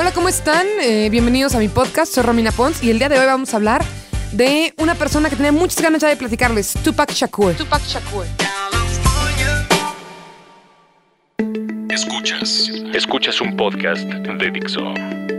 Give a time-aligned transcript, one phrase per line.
[0.00, 0.66] Hola, ¿cómo están?
[0.82, 3.58] Eh, bienvenidos a mi podcast, soy Romina Pons y el día de hoy vamos a
[3.58, 3.84] hablar
[4.32, 7.52] de una persona que tenía muchas ganas ya de platicarles, Tupac Shakur.
[7.52, 8.24] Tupac Shakur.
[11.90, 12.70] Escuchas.
[12.94, 14.94] Escuchas un podcast de Dixo.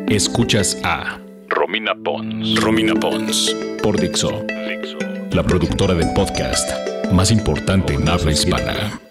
[0.08, 1.18] Escuchas a
[1.48, 2.62] Romina Pons.
[2.62, 3.56] Romina Pons.
[3.82, 4.44] Por Dixo.
[4.70, 5.00] Dixo.
[5.32, 6.70] La productora de podcast
[7.12, 9.02] más importante en habla hispana.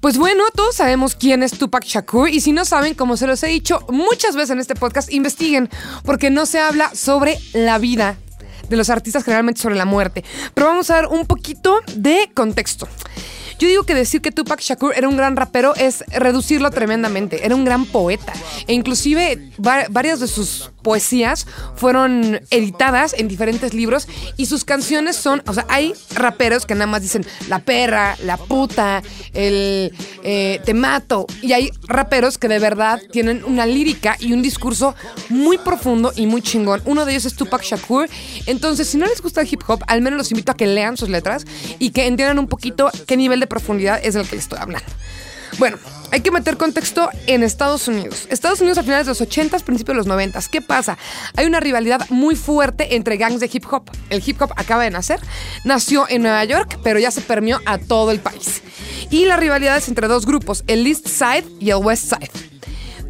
[0.00, 3.42] Pues bueno, todos sabemos quién es Tupac Shakur y si no saben, como se los
[3.42, 5.68] he dicho muchas veces en este podcast, investiguen,
[6.06, 8.16] porque no se habla sobre la vida
[8.70, 10.24] de los artistas, generalmente sobre la muerte.
[10.54, 12.88] Pero vamos a dar un poquito de contexto.
[13.58, 17.44] Yo digo que decir que Tupac Shakur era un gran rapero es reducirlo tremendamente.
[17.44, 18.32] Era un gran poeta.
[18.66, 25.42] E inclusive varias de sus poesías fueron editadas en diferentes libros y sus canciones son,
[25.46, 30.74] o sea, hay raperos que nada más dicen la perra, la puta, el eh, te
[30.74, 31.26] mato.
[31.42, 34.94] Y hay raperos que de verdad tienen una lírica y un discurso
[35.28, 36.82] muy profundo y muy chingón.
[36.84, 38.08] Uno de ellos es Tupac Shakur.
[38.46, 40.96] Entonces, si no les gusta el hip hop, al menos los invito a que lean
[40.96, 41.44] sus letras
[41.78, 44.88] y que entiendan un poquito qué nivel de profundidad es del que les estoy hablando.
[45.58, 45.78] Bueno,
[46.12, 48.26] hay que meter contexto en Estados Unidos.
[48.30, 50.48] Estados Unidos a finales de los 80s, principios de los 90s.
[50.48, 50.98] ¿Qué pasa?
[51.36, 53.90] Hay una rivalidad muy fuerte entre gangs de hip hop.
[54.08, 55.20] El hip hop acaba de nacer,
[55.64, 58.62] nació en Nueva York, pero ya se permeó a todo el país.
[59.10, 62.50] Y la rivalidad es entre dos grupos, el East Side y el West Side.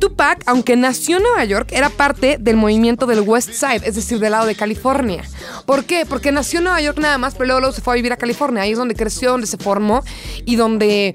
[0.01, 4.19] Tupac, aunque nació en Nueva York, era parte del movimiento del West Side, es decir,
[4.19, 5.23] del lado de California.
[5.67, 6.07] ¿Por qué?
[6.07, 8.17] Porque nació en Nueva York nada más, pero luego, luego se fue a vivir a
[8.17, 8.63] California.
[8.63, 10.03] Ahí es donde creció, donde se formó
[10.47, 11.15] y donde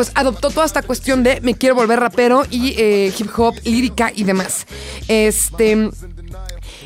[0.00, 4.10] pues adoptó toda esta cuestión de me quiero volver rapero y eh, hip hop, lírica
[4.16, 4.66] y demás.
[5.08, 5.90] Este.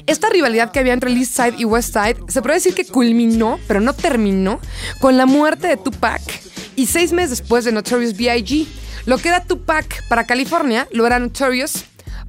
[0.08, 2.84] Esta rivalidad que había entre el East Side y West Side se puede decir que
[2.84, 4.58] culminó, pero no terminó,
[5.00, 6.22] con la muerte de Tupac
[6.74, 8.66] y seis meses después de Notorious B.I.G.
[9.06, 11.84] Lo que era Tupac para California lo era Notorious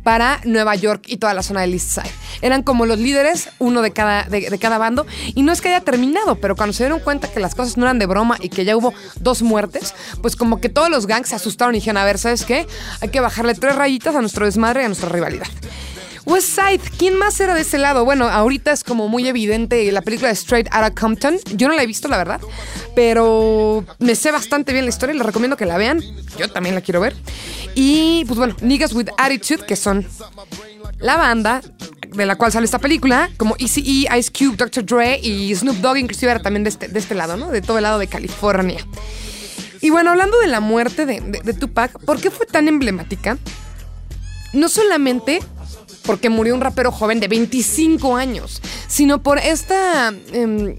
[0.06, 2.12] para Nueva York y toda la zona del East Side.
[2.44, 5.82] Eran como los líderes, uno de cada, de, cada bando, y no es que haya
[5.82, 8.66] terminado, pero cuando se dieron cuenta que las cosas no eran de broma y que
[8.66, 12.06] ya hubo dos muertes, pues como que todos los gangs se asustaron y dijeron, a
[12.06, 12.68] ver, ¿sabes qué?
[13.02, 15.48] Hay que bajarle tres rayitas a nuestro desmadre y a nuestra rivalidad.
[16.26, 18.04] West Side, ¿quién más era de ese lado?
[18.04, 21.38] Bueno, ahorita es como muy evidente la película de Straight Outta Compton.
[21.54, 22.42] Yo no la he visto, la verdad,
[22.96, 26.02] pero me sé bastante bien la historia les recomiendo que la vean.
[26.38, 27.16] Yo también la quiero ver.
[27.76, 30.06] Y pues bueno, Niggas with Attitude, que son
[31.00, 31.62] la banda
[32.16, 34.86] de la cual sale esta película, como Easy E, Ice Cube, Dr.
[34.86, 37.52] Dre y Snoop Dogg, inclusive era también de este, de este lado, ¿no?
[37.52, 38.84] De todo el lado de California.
[39.82, 43.38] Y bueno, hablando de la muerte de Tupac, ¿por qué fue tan emblemática?
[44.54, 45.42] No solamente
[46.06, 50.14] porque murió un rapero joven de 25 años, sino por esta...
[50.32, 50.76] Em,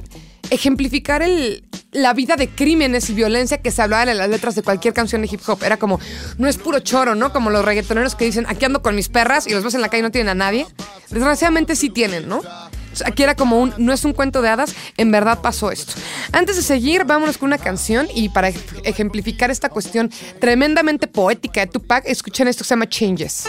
[0.50, 4.62] ejemplificar el, la vida de crímenes y violencia que se hablaba en las letras de
[4.62, 5.62] cualquier canción de hip hop.
[5.64, 6.00] Era como,
[6.38, 7.32] no es puro choro, ¿no?
[7.32, 9.88] Como los reggaetoneros que dicen, aquí ando con mis perras y los ves en la
[9.88, 10.66] calle y no tienen a nadie.
[11.10, 12.42] Desgraciadamente sí tienen, ¿no?
[13.04, 15.92] Aquí era como un, no es un cuento de hadas, en verdad pasó esto.
[16.32, 18.48] Antes de seguir, vámonos con una canción y para
[18.84, 20.10] ejemplificar esta cuestión
[20.40, 23.44] tremendamente poética de Tupac, escuchen esto que se llama Changes.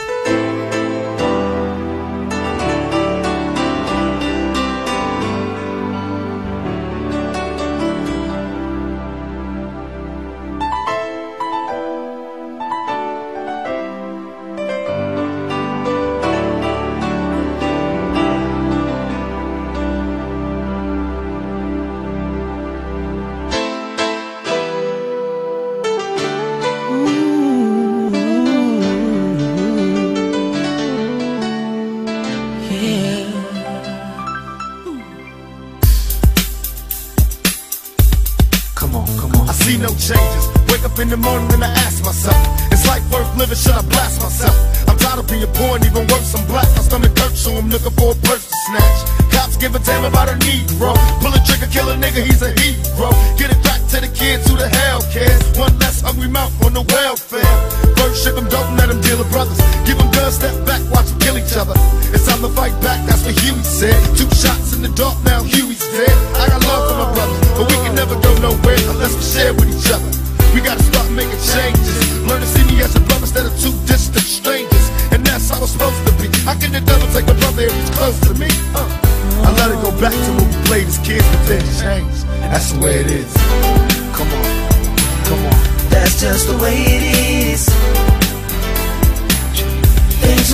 [41.00, 42.38] In the morning and I ask myself,
[42.72, 43.56] is life worth living?
[43.56, 44.56] Should I blast myself?
[44.90, 46.66] I'm tired of being poor and even worse, I'm black.
[46.76, 49.00] My stomach hurts, so I'm looking for a purse to snatch.
[49.32, 50.98] Cops give a damn about a Negro.
[51.22, 53.14] Pull a trigger, kill a nigga, he's a hero.
[53.38, 53.77] Get it back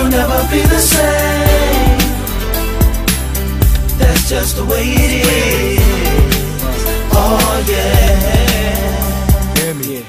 [0.03, 1.99] will never be the same.
[3.97, 5.79] That's just the way it is.
[7.11, 8.17] Oh yeah.
[9.57, 10.03] Hear me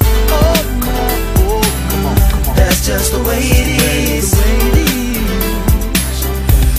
[2.56, 4.34] That's just the way it is.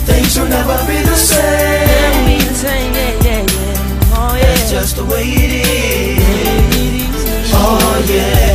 [0.10, 2.40] Things will never be the same.
[4.42, 7.54] That's just the way it is.
[7.54, 8.55] Oh yeah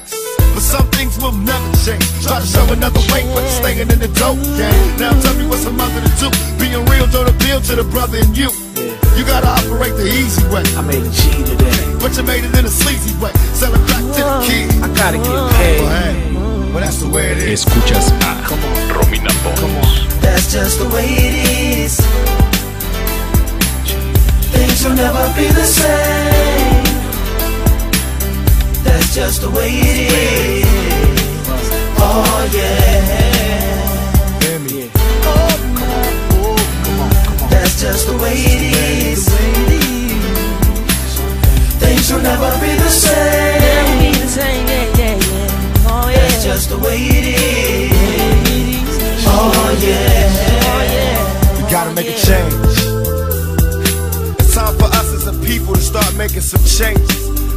[0.53, 2.03] But some things will never change.
[2.23, 4.97] Try to show another way, but staying in the dope game.
[4.99, 6.27] Now tell me what's a mother to do.
[6.59, 8.49] Being real don't appeal to the brother in you.
[9.17, 10.63] You gotta operate the easy way.
[10.77, 11.77] I made a G today.
[12.01, 13.31] But you made it in a sleazy way.
[13.53, 14.73] Selling crack to the kids.
[14.81, 15.79] I gotta get Well, paid.
[15.81, 16.33] hey,
[16.71, 17.65] well, that's the way it is.
[17.65, 20.21] Escuchas a Romina Pons.
[20.21, 21.35] That's just the way it
[21.85, 21.99] is.
[24.53, 26.80] Things will never be the same.
[29.13, 30.65] That's just the way it is.
[31.97, 34.39] Oh yeah.
[34.39, 34.89] Hear me.
[37.49, 39.27] That's just the way it is.
[41.79, 44.13] Things will never be the same.
[46.13, 47.91] That's just the way it is.
[49.27, 51.57] Oh yeah.
[51.57, 52.77] We gotta make a change.
[54.39, 57.30] It's time for us as a people to start making some changes.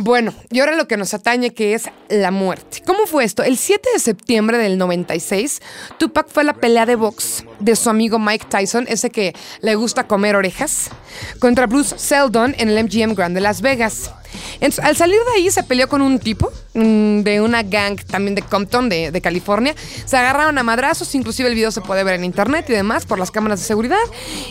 [0.00, 2.82] Bueno, y ahora lo que nos atañe que es la muerte.
[2.86, 3.42] ¿Cómo fue esto?
[3.42, 5.60] El 7 de septiembre del 96,
[5.98, 9.74] Tupac fue a la pelea de box de su amigo Mike Tyson, ese que le
[9.74, 10.90] gusta comer orejas,
[11.40, 14.12] contra Bruce Seldon en el MGM Grand de Las Vegas.
[14.60, 18.42] Al salir de ahí se peleó con un tipo mm, de una gang también de
[18.42, 19.74] Compton, de, de California.
[20.04, 23.18] Se agarraron a madrazos, inclusive el video se puede ver en internet y demás por
[23.18, 23.96] las cámaras de seguridad.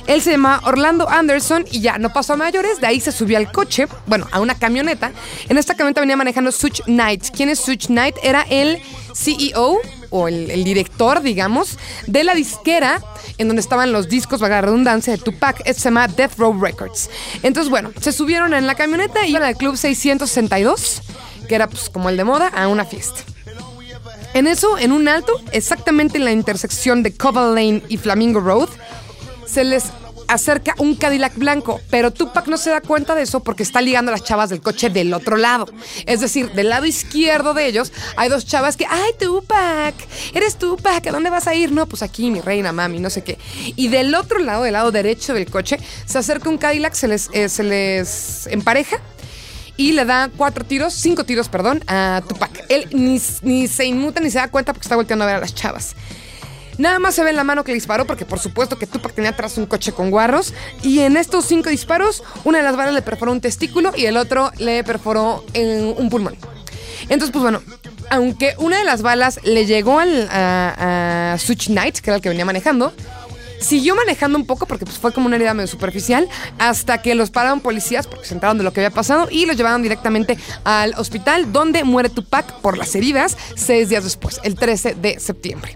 [0.08, 2.80] Él se llama Orlando Anderson y ya no pasó a mayores.
[2.80, 5.12] De ahí se subió al coche, bueno, a una camioneta.
[5.50, 7.26] En esta camioneta venía manejando Such Knight.
[7.36, 8.16] ¿Quién es Such Knight?
[8.24, 8.82] Era el
[9.18, 13.02] CEO o el, director, digamos, de la disquera
[13.38, 15.62] en donde estaban los discos, vaga la redundancia, de Tupac.
[15.66, 17.10] Esto se llama Death Row Records.
[17.44, 21.02] Entonces, bueno, se subieron en la camioneta y iban al club 662,
[21.48, 23.22] que era pues como el de moda, a una fiesta.
[24.34, 28.70] En eso, en un alto, exactamente en la intersección de Cobble Lane y Flamingo Road,
[29.46, 29.86] se les
[30.28, 34.12] acerca un Cadillac blanco, pero Tupac no se da cuenta de eso porque está ligando
[34.12, 35.68] a las chavas del coche del otro lado.
[36.06, 39.96] Es decir, del lado izquierdo de ellos hay dos chavas que, ay, Tupac,
[40.34, 41.72] eres Tupac, ¿a dónde vas a ir?
[41.72, 43.38] No, pues aquí, mi reina, mami, no sé qué.
[43.76, 47.30] Y del otro lado, del lado derecho del coche, se acerca un Cadillac, se les,
[47.34, 48.04] eh,
[48.52, 49.00] empareja
[49.78, 52.66] y le da cuatro tiros, cinco tiros, perdón, a Tupac.
[52.70, 55.40] Él ni, ni se inmuta ni se da cuenta porque está volteando a ver a
[55.40, 55.96] las chavas.
[56.78, 59.14] Nada más se ve en la mano que le disparó, porque por supuesto que Tupac
[59.14, 60.54] tenía atrás un coche con guarros.
[60.84, 64.18] Y en estos cinco disparos, una de las balas le perforó un testículo y el
[64.18, 66.36] otro le perforó un pulmón.
[67.10, 67.62] Entonces, pues bueno,
[68.10, 72.22] aunque una de las balas le llegó al, a, a Such Knight, que era el
[72.22, 72.94] que venía manejando,
[73.60, 76.28] siguió manejando un poco porque pues, fue como una herida medio superficial
[76.60, 79.58] hasta que los pararon policías porque se enteraron de lo que había pasado y los
[79.58, 84.96] llevaron directamente al hospital donde muere Tupac por las heridas seis días después, el 13
[84.96, 85.76] de septiembre.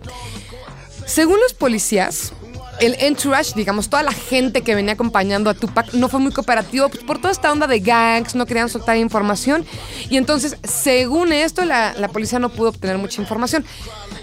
[1.11, 2.31] Según los policías,
[2.79, 6.87] el entourage, digamos, toda la gente que venía acompañando a Tupac no fue muy cooperativo
[6.87, 9.65] pues, por toda esta onda de gangs, no querían soltar información.
[10.09, 13.65] Y entonces, según esto, la, la policía no pudo obtener mucha información.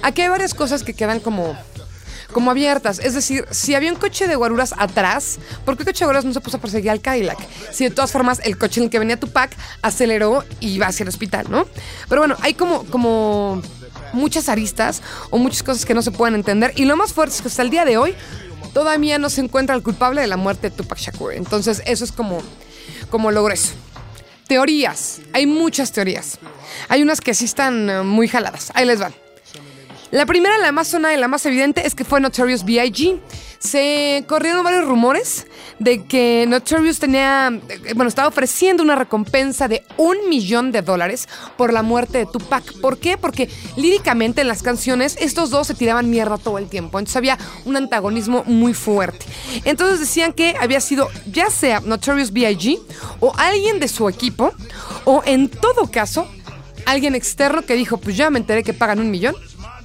[0.00, 1.54] Aquí hay varias cosas que quedan como
[2.32, 3.00] como abiertas.
[3.00, 6.24] Es decir, si había un coche de guaruras atrás, ¿por qué el coche de guaruras
[6.24, 7.38] no se puso a perseguir al Cadillac?
[7.70, 11.04] Si de todas formas el coche en el que venía Tupac aceleró y iba hacia
[11.04, 11.66] el hospital, ¿no?
[12.08, 13.62] Pero bueno, hay como, como
[14.12, 16.72] muchas aristas o muchas cosas que no se pueden entender.
[16.76, 18.14] Y lo más fuerte es que hasta el día de hoy
[18.72, 21.32] todavía no se encuentra el culpable de la muerte de Tupac Shakur.
[21.32, 22.42] Entonces, eso es como,
[23.10, 23.48] como lo.
[24.46, 25.20] Teorías.
[25.32, 26.38] Hay muchas teorías.
[26.88, 28.72] Hay unas que sí están eh, muy jaladas.
[28.74, 29.14] Ahí les van.
[30.10, 33.20] La primera, la más sonada y la más evidente, es que fue Notorious B.I.G.
[33.58, 35.46] Se corrieron varios rumores
[35.78, 41.28] de que Notorious tenía, eh, bueno, estaba ofreciendo una recompensa de un millón de dólares
[41.56, 42.80] por la muerte de Tupac.
[42.80, 43.16] ¿Por qué?
[43.16, 46.98] Porque líricamente en las canciones estos dos se tiraban mierda todo el tiempo.
[46.98, 49.26] Entonces había un antagonismo muy fuerte.
[49.64, 52.78] Entonces decían que había sido ya sea Notorious B.I.G.
[53.20, 54.52] o alguien de su equipo,
[55.04, 56.28] o en todo caso,
[56.86, 59.34] alguien externo que dijo, pues ya me enteré que pagan un millón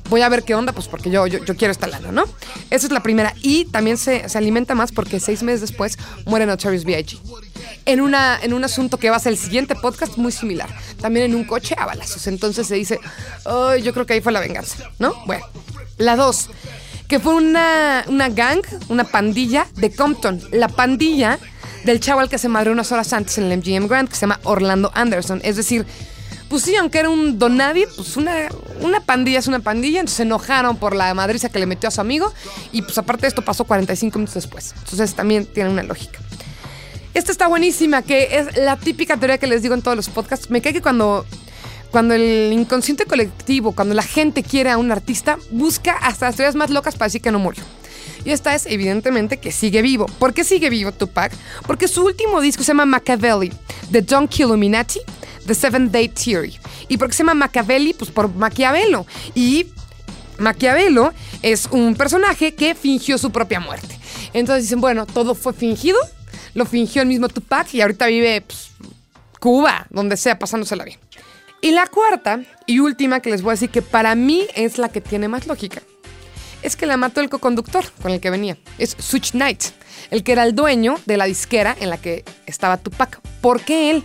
[0.10, 2.26] voy a ver qué onda, pues porque yo, yo, quiero esta lana, ¿no?
[2.70, 3.34] Esa es la primera.
[3.42, 7.20] Y también se, se alimenta más porque seis meses después muere Notorious B.I.G.
[7.86, 10.70] En, una, en un asunto que va a ser el siguiente podcast muy similar.
[11.02, 12.28] También en un coche a balazos.
[12.28, 13.00] Entonces se dice,
[13.46, 15.14] oh, yo creo que ahí fue la venganza, ¿no?
[15.26, 15.46] Bueno,
[15.98, 16.50] la dos,
[17.08, 20.42] que fue una, una gang, una pandilla de Compton.
[20.52, 21.40] La pandilla
[21.84, 24.40] del chaval que se madreó unas horas antes en el MGM Grand, que se llama
[24.44, 25.42] Orlando Anderson.
[25.44, 25.86] Es decir,
[26.54, 27.60] pues sí, era un don
[27.96, 28.48] pues una,
[28.80, 31.92] una pandilla es una pandilla, entonces se enojaron por la madriza que le metió a
[31.92, 32.32] su amigo
[32.72, 34.76] y pues aparte esto pasó 45 minutos después.
[34.78, 36.20] Entonces también tiene una lógica.
[37.16, 40.52] Esta está buenísima, que es la típica teoría que les digo en todos los podcasts.
[40.52, 41.26] Me cae que cuando,
[41.90, 46.54] cuando el inconsciente colectivo, cuando la gente quiere a un artista, busca hasta las teorías
[46.54, 47.64] más locas para decir que no murió.
[48.26, 50.06] Y esta es evidentemente que sigue vivo.
[50.20, 51.34] ¿Por qué sigue vivo Tupac?
[51.66, 53.52] Porque su último disco se llama Machiavelli,
[53.90, 55.00] de Don Illuminati,
[55.46, 56.58] The Seventh Day Theory.
[56.88, 57.94] ¿Y por qué se llama Machiavelli?
[57.94, 59.06] Pues por Maquiavelo.
[59.36, 59.68] Y
[60.38, 63.98] Maquiavelo es un personaje que fingió su propia muerte.
[64.34, 65.98] Entonces dicen, bueno, todo fue fingido,
[66.54, 68.72] lo fingió el mismo Tupac y ahorita vive pues,
[69.40, 71.00] Cuba, donde sea, pasándosela bien.
[71.62, 74.90] Y la cuarta y última que les voy a decir que para mí es la
[74.90, 75.82] que tiene más lógica,
[76.62, 78.58] es que la mató el coconductor con el que venía.
[78.78, 79.64] Es Such Knight,
[80.12, 83.22] el que era el dueño de la disquera en la que estaba Tupac.
[83.42, 84.04] ¿Por qué él?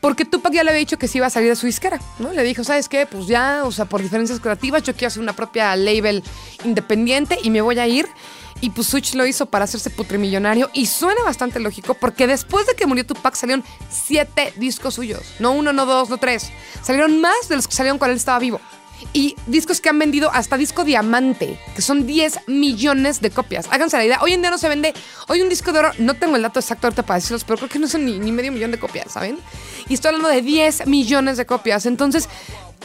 [0.00, 2.32] Porque Tupac ya le había dicho que se iba a salir de su disquera, ¿no?
[2.32, 3.06] Le dijo, ¿sabes qué?
[3.06, 6.22] Pues ya, o sea, por diferencias creativas, yo quiero hacer una propia label
[6.64, 8.06] independiente y me voy a ir.
[8.60, 10.70] Y pues Switch lo hizo para hacerse putrimillonario.
[10.72, 15.22] Y suena bastante lógico porque después de que murió Tupac salieron siete discos suyos.
[15.38, 16.50] No uno, no dos, no tres.
[16.82, 18.60] Salieron más de los que salieron cuando él estaba vivo.
[19.12, 23.66] Y discos que han vendido hasta disco diamante, que son 10 millones de copias.
[23.70, 24.18] Háganse la idea.
[24.22, 24.94] Hoy en día no se vende.
[25.28, 27.68] Hoy un disco de oro, no tengo el dato exacto ahorita para decirlos, pero creo
[27.68, 29.38] que no son ni, ni medio millón de copias, ¿saben?
[29.88, 31.86] Y estoy hablando de 10 millones de copias.
[31.86, 32.28] Entonces,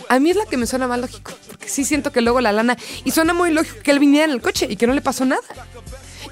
[0.10, 1.34] a mí es la que me suena más lógico.
[1.48, 2.77] Porque sí siento que luego la lana.
[3.03, 5.25] Y suena muy lógico que él viniera en el coche y que no le pasó
[5.25, 5.41] nada.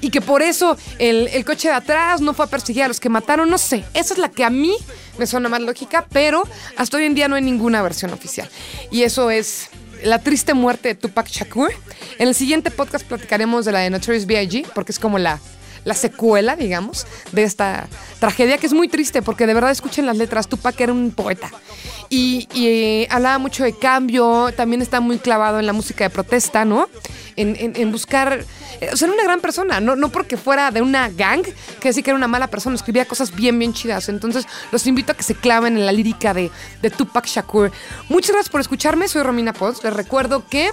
[0.02, 3.00] Y que por eso el, el coche de atrás no fue a perseguir a los
[3.00, 3.48] que mataron.
[3.48, 3.84] No sé.
[3.94, 4.74] Esa es la que a mí
[5.16, 6.06] me suena más lógica.
[6.12, 6.42] Pero
[6.76, 8.50] hasta hoy en día no hay ninguna versión oficial.
[8.90, 9.70] Y eso es
[10.02, 11.72] la triste muerte de Tupac Shakur.
[12.18, 14.66] En el siguiente podcast platicaremos de la de Notorious B.I.G.
[14.74, 15.40] porque es como la,
[15.84, 17.88] la secuela, digamos, de esta
[18.20, 20.48] tragedia que es muy triste porque de verdad escuchen las letras.
[20.48, 21.50] Tupac era un poeta
[22.08, 26.64] y, eh, hablaba mucho de cambio, también está muy clavado en la música de protesta,
[26.64, 26.88] ¿no?
[27.36, 28.44] En, en- en buscar.
[28.80, 31.42] eh, O sea, era una gran persona, no, no porque fuera de una gang,
[31.80, 34.08] que decir que era una mala persona, escribía cosas bien, bien chidas.
[34.10, 36.50] Entonces, los invito a que se claven en la lírica de,
[36.82, 37.72] de Tupac Shakur.
[38.10, 39.82] Muchas gracias por escucharme, soy Romina Pons.
[39.82, 40.70] Les recuerdo que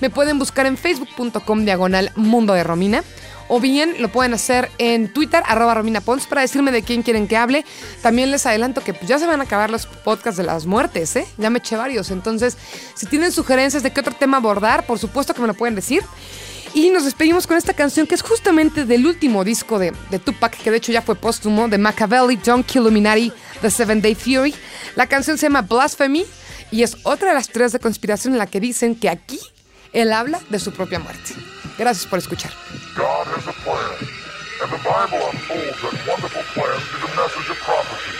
[0.00, 3.02] me pueden buscar en facebook.com diagonal mundo de Romina.
[3.48, 7.26] O bien lo pueden hacer en Twitter, arroba Romina Pons, para decirme de quién quieren
[7.26, 7.64] que hable.
[8.02, 11.16] También les adelanto que pues, ya se van a acabar los podcasts de las muertes,
[11.16, 11.26] ¿eh?
[11.38, 12.10] Ya me eché varios.
[12.10, 12.56] Entonces,
[12.94, 16.02] si tienen sugerencias de qué otro tema abordar, por supuesto que me lo pueden decir.
[16.74, 19.92] Y nos despedimos con esta canción que es justamente del último disco de,
[20.24, 24.54] Tupac, que de hecho ya fue póstumo, de Machiavelli, Don Illuminati, The Seven Day Fury.
[24.94, 26.24] La canción se llama Blasphemy
[26.70, 29.40] y es otra de las teorías de conspiración en la que dicen que aquí
[29.92, 31.32] él habla de su propia muerte.
[31.78, 32.52] Gracias por escuchar.
[33.68, 38.16] And the Bible unfolds that wonderful plan through the message of prophecy.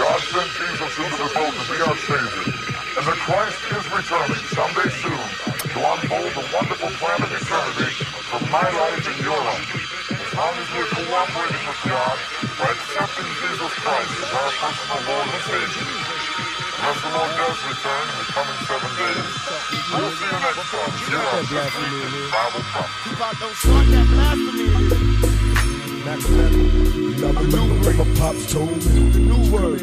[0.00, 2.56] God sent Jesus into this world to be our Savior,
[2.96, 5.28] and that Christ is returning someday soon
[5.60, 7.92] to unfold the wonderful plan of eternity
[8.32, 10.08] for my life and your life.
[10.08, 12.16] As long as we're cooperating with God
[12.56, 16.21] by accepting Jesus Christ as our personal Lord and Savior.
[16.82, 19.22] Unless the Lord does return in the coming seven days,
[19.94, 23.06] we'll see you next time here on This Week in Bible Prophecy.
[23.06, 24.66] Tupac, don't start that blasphemy.
[26.02, 26.66] Machiavelli,
[27.20, 27.96] know the new word.
[27.98, 29.80] My pops told me the new word.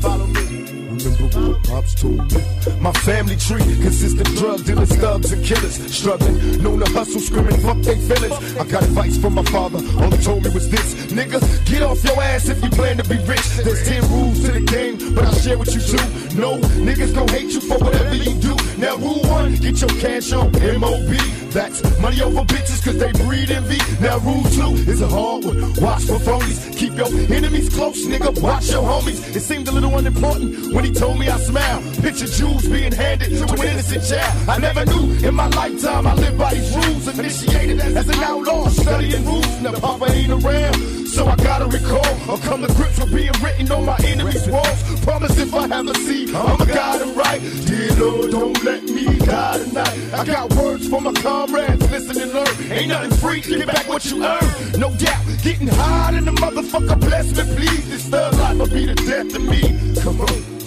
[0.00, 0.89] Follow me.
[1.04, 2.42] Remember what pops told me.
[2.80, 5.76] My family tree consists of drug dealers, thugs, and killers.
[5.94, 8.56] Struggling, known to hustle, screaming, fuck they feelings.
[8.56, 10.94] I got advice from my father, all he told me was this.
[11.12, 13.46] Nigga, get off your ass if you plan to be rich.
[13.64, 16.40] There's 10 rules to the game, but I'll share with you two.
[16.40, 18.56] No, niggas gon' hate you for whatever you do.
[18.78, 21.12] Now, rule one, get your cash on MOB.
[21.50, 23.78] That's money over bitches, cause they breed envy.
[24.00, 25.74] Now, rule two is a hard one.
[25.74, 26.76] Watch for phonies.
[26.76, 28.40] Keep your enemies close, nigga.
[28.40, 29.34] Watch your homies.
[29.34, 31.82] It seemed a little unimportant when he told me I smile.
[32.02, 34.48] Picture jewels being handed to an innocent child.
[34.48, 37.08] I never knew in my lifetime I lived by these rules.
[37.08, 39.60] Initiated as an outlaw, studying rules.
[39.60, 41.00] Now, Papa ain't around.
[41.10, 45.00] So I gotta recall or come to grips with being written on my enemies' walls.
[45.00, 47.40] Promise if I have a seed, I'ma guide right.
[47.66, 50.14] Dear Lord, don't let me die tonight.
[50.14, 52.72] I got words for my comrades, listen and learn.
[52.72, 54.80] Ain't nothing free, get back what you earn.
[54.80, 57.90] No doubt, getting high in the motherfucker, bless me, please.
[57.90, 59.60] This thug life will be the death of me.
[60.00, 60.59] Come on,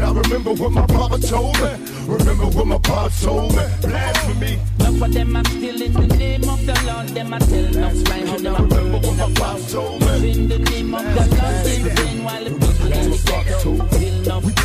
[0.00, 1.70] I remember what my papa told me.
[2.06, 3.62] Remember what my papa told me.
[3.82, 4.58] Blasphemy.
[4.80, 7.08] Enough of them are still in the name of the Lord.
[7.08, 10.75] Them are tell no lie how them I are remember what my papa told me.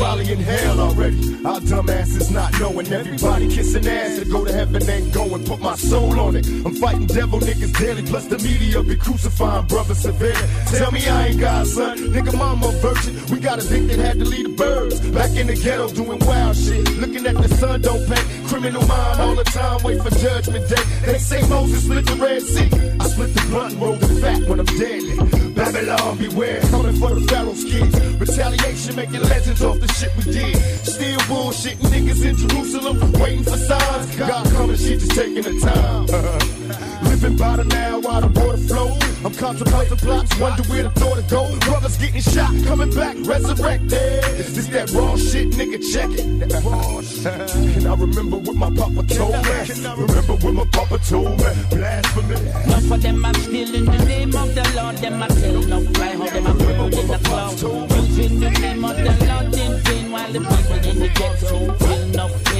[0.01, 1.21] Probably in hell already.
[1.45, 5.45] Our dumbasses not knowing everybody kissing ass to go to heaven ain't going.
[5.45, 6.47] Put my soul on it.
[6.65, 8.03] I'm fighting devil niggas daily.
[8.03, 10.41] Plus the media be crucifying brother severe.
[10.77, 11.97] Tell me I ain't God, son.
[12.15, 13.13] Nigga, mama virgin.
[13.31, 14.99] We got addicted, had to leave the birds.
[15.11, 16.89] Back in the ghetto doing wild shit.
[16.97, 18.23] Looking at the sun don't pay.
[18.47, 19.83] Criminal mind all the time.
[19.83, 20.83] Wait for judgment day.
[21.05, 22.69] They say Moses split the Red Sea.
[22.99, 25.50] I split the blunt, roll the fat when I'm deadly.
[25.61, 26.59] Babylon beware.
[26.61, 27.93] Coming for the Pharaoh's kids.
[28.17, 30.57] Retaliation making legends off the shit we did.
[30.57, 34.15] Still bullshitting niggas in Jerusalem, waiting for signs.
[34.15, 37.10] God coming, she just taking the time.
[37.21, 38.97] Living by the now while the water flows.
[39.23, 41.59] I'm contemplating plots, wonder where the thought to go.
[41.59, 43.93] Brothers getting shot, coming back, resurrected.
[44.41, 45.77] Is this that raw shit, nigga?
[45.93, 46.49] Check it.
[46.49, 47.77] That raw shit.
[47.77, 50.01] And I remember what my papa told me.
[50.01, 51.51] Remember what my papa told me.
[51.69, 52.35] Blasphemy.
[52.65, 54.97] Enough of them are still in the name of the Lord.
[54.97, 57.61] Them are tell no lie how them are burning the clouds.
[57.61, 62.05] Using the name of the Lord in vain while the people in the ghetto feel
[62.17, 62.41] no pain.
[62.41, 62.50] The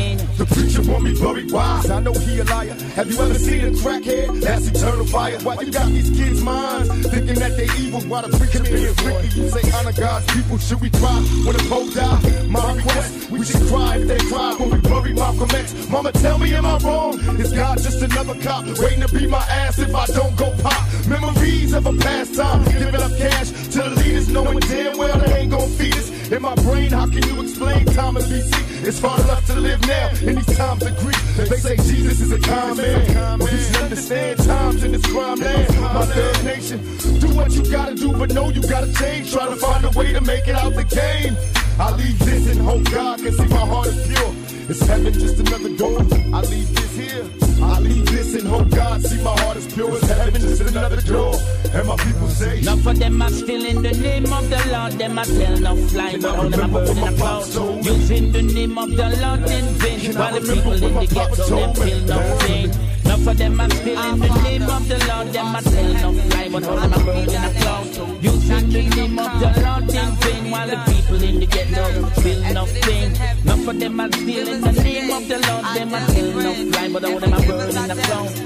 [0.51, 1.89] preacher want me buried wise.
[1.89, 2.73] I know he a liar.
[2.95, 4.41] Have you ever seen a crackhead?
[4.41, 5.39] That's eternal fire.
[5.39, 8.01] Why you got these kids' minds thinking that they evil?
[8.01, 9.33] Why the preacher being wicked?
[9.33, 10.57] You say honor God's people.
[10.57, 12.47] Should we cry when the Pope die?
[12.47, 15.87] My request, we should cry if they cry when we bury Malcolm X.
[15.89, 17.19] Mama, tell me, am I wrong?
[17.39, 20.81] Is God just another cop waiting to beat my ass if I don't go pop?
[21.07, 25.39] Memories of a past time, giving up cash to the leaders, knowing damn well they
[25.39, 26.20] ain't gonna feed us.
[26.31, 28.87] In my brain, how can you explain time in BC?
[28.87, 31.35] It's hard enough to live now in these times of grief.
[31.35, 33.41] They say Jesus is a kind man.
[33.41, 35.77] You should understand times in this crime land.
[35.81, 36.79] My third nation,
[37.19, 39.33] do what you gotta do, but know you gotta change.
[39.33, 41.35] Try to find a way to make it out the game.
[41.81, 44.31] I leave this and hope God can see my heart is pure.
[44.69, 45.99] Is heaven just another door?
[46.31, 47.25] I leave this here.
[47.63, 49.95] I leave this and hope God see my heart is pure.
[49.95, 51.33] Is heaven just another door?
[51.73, 54.91] And my people say, Enough of them are still in the name of the Lord.
[54.93, 57.55] Them I tell no fly, but all them are burning the clouds.
[57.87, 60.15] Using the name of the Lord in vain.
[60.15, 63.00] While the people in the ghetto them feel no pain.
[63.11, 65.27] Enough of them are still in the name of the Lord.
[65.33, 67.97] Them are tell no fly, but all them are burning the clouds.
[68.23, 70.51] Using the name of the Lord in vain.
[70.51, 73.11] While the people in the ghetto feel no pain.
[73.43, 75.00] Enough of them are still in the name
[75.31, 75.65] the Lord.
[75.75, 78.39] Them are tell no fly, but all them are burning the clouds.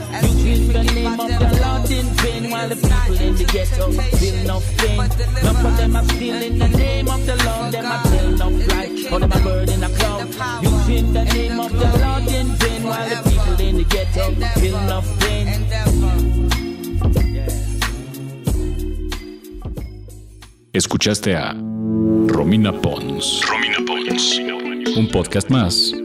[0.45, 2.51] Using the name of the Lord in vain.
[2.51, 3.85] While the people in the ghetto
[4.19, 4.99] feel no pain.
[5.41, 7.71] Enough of them are still in the name of the Lord.
[7.73, 10.37] Them are tell no fly, all them are burning the clouds.
[10.61, 12.83] Using the name of the Lord in vain.
[12.83, 14.25] While the people in the ghetto
[14.59, 15.47] feel no pain.
[20.73, 21.53] Escuchaste a
[22.27, 23.41] Romina Pons.
[23.49, 24.39] Romina Pons.
[24.97, 26.04] Un podcast más